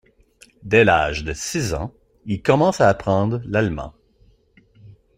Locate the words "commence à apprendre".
2.41-3.39